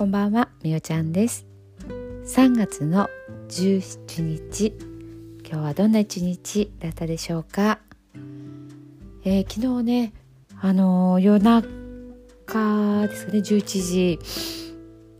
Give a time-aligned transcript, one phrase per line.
[0.00, 1.44] こんばんは、みおちゃんです。
[2.24, 3.10] 3月の
[3.50, 4.72] 17日
[5.46, 7.80] 今日はどんな一日だったでしょうか、
[9.24, 10.14] えー、昨日ね
[10.58, 11.68] あのー、夜中
[13.08, 14.18] ですかね11時、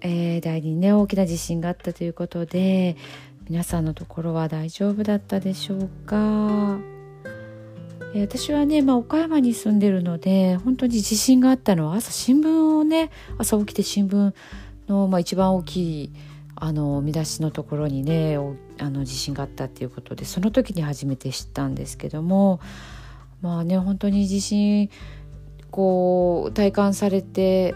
[0.01, 2.97] えー、台にね大きな地震があったということで
[3.51, 6.81] 皆さんのところは大丈夫だったでしょうか？
[8.15, 14.33] え私はね、まあ、岡山に住んでるので本当に地震があったのは朝新聞をね朝起きて新聞
[14.91, 16.13] の、まあ、一番大きい
[16.57, 18.37] あの見出しのところにね
[18.79, 22.61] あの地震があったっていうことでその時に初めて知ったんですけども
[23.41, 24.91] まあね本当に地震
[25.71, 27.75] こう体感されて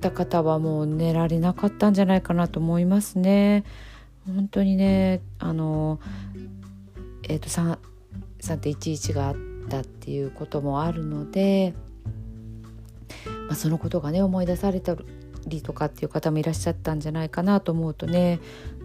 [0.00, 3.64] た方はもう寝られなかったんじゃないかなと思いますね。
[4.26, 5.98] 本当にねあの
[7.24, 7.48] えっ、ー、と
[8.40, 9.36] 3.11があっ
[9.68, 11.74] たっていうこともあるので、
[13.48, 14.96] まあ、そのことがね思い出された
[15.46, 18.40] りとかっていう方もいらっしゃったんじゃないかなと思うとね、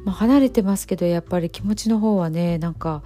[0.06, 3.04] まあ、離れてますけどやっぱり気持ちの方はねなんか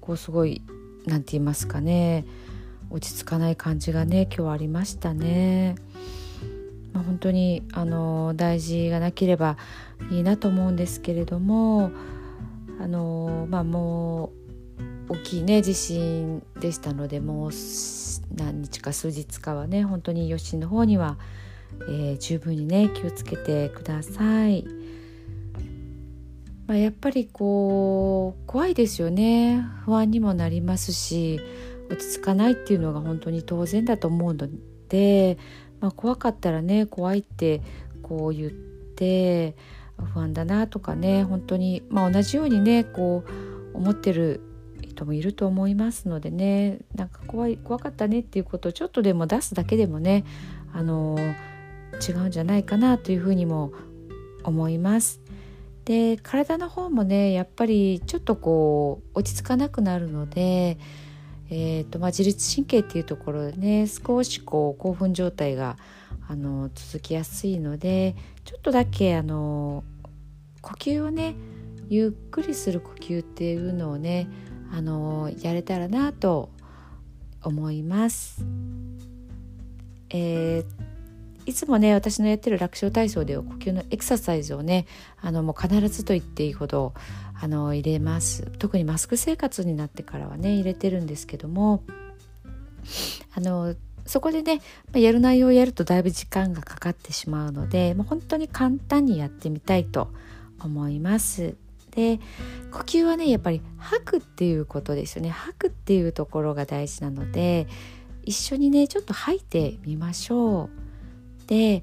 [0.00, 0.62] こうすごい
[1.06, 2.24] 何て言いますかね
[2.90, 5.76] 落ち着かない感じがね今日はありましたね。
[6.92, 9.56] まあ、本当にあの大事がなければ
[10.10, 11.90] いいなと思うんですけれども
[12.80, 14.32] あのまあも
[15.08, 17.50] う大きいね地震でしたのでもう
[18.34, 21.18] 何日か数日かはね本当に余震の方には
[21.88, 24.64] えー、十分にね気をつけてください。
[26.68, 31.40] まあ、やっぱりこう怖いですよね不安にもなりますし
[31.90, 34.48] 落ち着かないっていうのが本当に当然だと思うの
[34.90, 35.38] で、
[35.80, 37.62] まあ、怖かったらね怖いって
[38.02, 39.56] こう言って
[40.12, 44.42] 不安だなとかね本当に、まあ、同じようにねこう思ってる
[44.82, 50.26] 人もいると思いますのでねなんか怖い怖かったねっていうことをちょっとでも出すだけでもね
[50.74, 51.57] あのー
[52.06, 53.72] 違うんじゃないかなというふうにも
[54.44, 55.20] 思います。
[55.84, 60.78] で体の方もねやっぱりちょっとこう落ち着かなくなるので、
[61.48, 65.78] えーとまあ、自律神経っていうところでね少しこう興奮状態が
[66.28, 69.82] あの続きやすいのでちょっとだけあの
[70.60, 71.36] 呼吸をね
[71.88, 74.28] ゆっくりする呼吸っていうのをね
[74.70, 76.50] あのやれたらなと
[77.42, 78.44] 思います。
[80.10, 80.77] えー
[81.48, 84.86] いつもね私のやってる楽勝体操では呼吸のエクササイズをね
[85.18, 86.92] あのもう必ずと言っていいほど
[87.40, 91.82] あの入れます特にマスク生活になってからはね入れてるんですけども
[93.34, 94.60] あのそこでね
[94.92, 100.12] やる内容をやるとだいぶ時間がかかってしまうのでもう本当に簡単にやってみたいと
[100.60, 101.56] 思います。
[101.92, 102.20] で
[102.70, 107.66] 呼吸はねやっぱり吐くっていうことですよね吐くっていうところが大事なので
[108.24, 110.87] 一緒にねちょっと吐いてみましょう。
[111.48, 111.82] で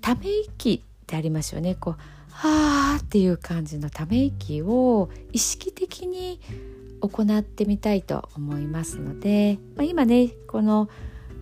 [0.00, 1.96] ため息ってありますよねこう
[2.30, 6.40] はーっていう感じのため息を意識的に
[7.00, 10.88] 行ってみたいと思いますので、まあ、今ねこの、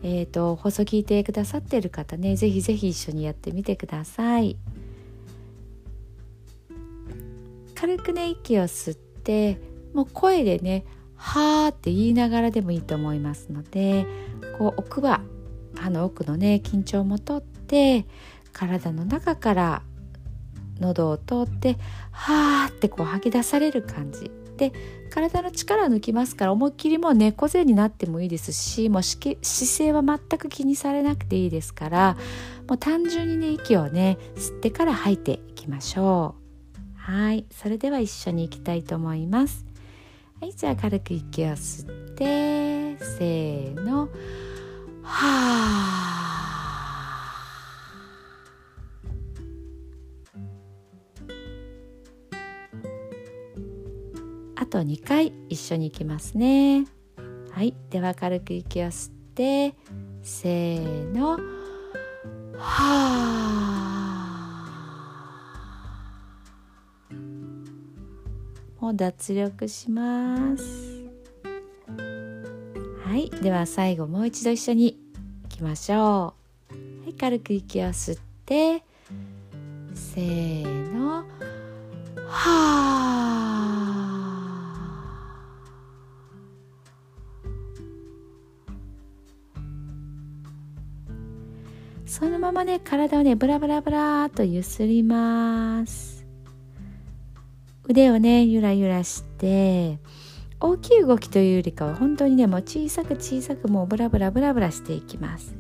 [0.02, 4.56] えーと、放送聞いてくださってる方ね是非是非一緒にやってみてください。
[7.74, 9.60] 軽くね息を吸って
[9.92, 14.06] もう声でね「はー」って言いながらでもいいと思いますので
[14.58, 15.20] こう奥歯
[15.76, 18.06] 歯の奥のね緊張も取って
[18.52, 19.82] 体の中から
[20.80, 21.76] 喉を通って
[22.10, 24.30] はーってこう吐き出される感じ。
[24.56, 24.72] で
[25.10, 32.16] 体の力を抜きますから思いっきりもう猫背になってもいいですしもう姿勢は全く気にされなくていいですから
[32.66, 36.46] もう単純にね息をね吸ってから吐いていきましょう。
[37.06, 37.44] はい。
[37.52, 39.64] それでは一緒に行きたいと思います。
[40.40, 40.52] はい。
[40.52, 44.08] じゃあ軽く息を吸ってせーの。
[45.06, 45.86] はあ。
[54.56, 56.86] あと2回一緒にいきますね。
[57.52, 57.74] はい。
[57.90, 59.74] では軽く息を吸って
[60.22, 61.32] せーの。
[61.32, 61.38] は
[62.58, 63.36] あ。
[68.80, 71.06] もう脱力します。
[73.04, 73.30] はい。
[73.30, 75.05] では最後もう一度一緒に。
[75.56, 76.34] きましょ
[76.70, 76.74] う。
[76.74, 78.82] はい軽く息を吸って
[79.94, 81.16] せーの。
[81.18, 81.24] は
[82.28, 83.26] あ
[92.04, 96.26] そのままね体をねブラブラブラとゆすります。
[97.88, 99.98] 腕をねゆらゆらして
[100.60, 105.54] 大きい動きというよりかは本当にねもう小さく小さくもうブラブラブラブラしていきます。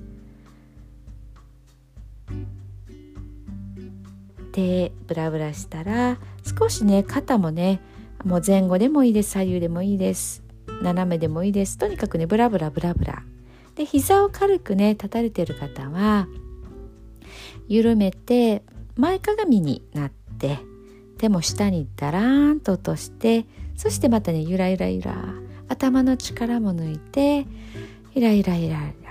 [4.52, 6.16] 手ブラブラしたら
[6.58, 7.80] 少しね肩もね
[8.24, 10.42] もう前後でもいいです左右でもいいです
[10.80, 13.22] 斜めでもいいですとにかくねブラブラブラブラ。
[13.74, 16.26] で膝を軽くね立たれてる方は
[17.68, 18.62] 緩めて
[18.96, 20.58] 前かがみになって
[21.18, 23.44] 手も下にダラーンと落として
[23.76, 25.14] そしてまたねゆらゆらゆら
[25.68, 27.46] 頭の力も抜いて
[28.14, 29.06] ゆらゆらゆらゆら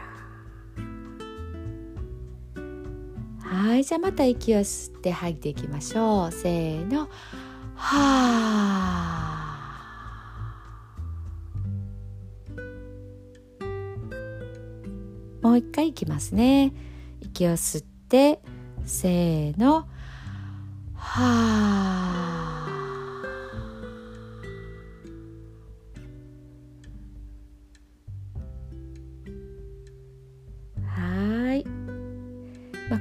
[3.46, 6.32] はいじゃあまた息を吸って吐いていきましょう。
[6.32, 7.02] せーの。
[7.02, 7.08] は
[7.82, 9.56] あ
[15.42, 16.74] もう一回いきますね。
[17.22, 18.40] 息を吸って
[18.86, 19.88] せーの。
[20.96, 22.55] はあ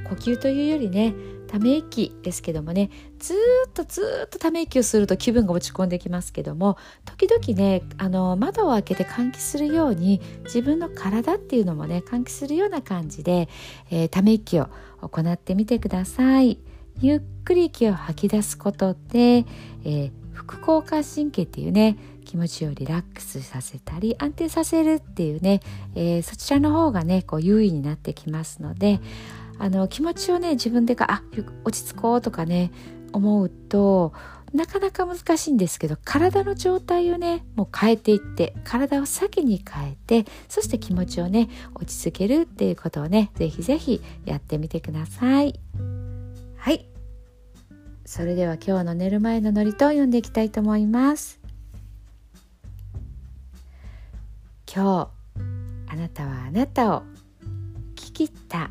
[0.05, 1.15] 呼吸というよりね
[1.47, 3.35] ため息ですけどもねず
[3.69, 13.49] っとずっとため息をすると気分が落ち込んできますけども時々ねあの窓を開けて換気するように自分の体っていうのもね換気するような感じで、
[13.91, 14.69] えー、ため息を
[15.01, 16.59] 行ってみてください。
[17.01, 25.61] ゆっくり息を吐き出すことで、えー、副交感神経っていうね気持ちをリラックスさせたり安定させるっていうね、
[25.95, 29.01] えー、そちらの方がねこう優位になってきますので
[29.59, 31.23] あの気持ちをね自分であ
[31.65, 32.71] 落ち着こうとかね
[33.12, 34.12] 思うと
[34.53, 45.59] なかなか難しいんですけど体の状態をねもう変えていって体を先に変えてそして気持ちをね落ち着けるっていうことをねぜひぜひやってみてください。
[46.56, 46.89] はい。
[48.06, 51.41] それでは今日の寝る前のノリと読んでいきたいと思います。
[54.73, 57.03] 今日あなたはあなたを
[57.97, 58.71] 聞き切った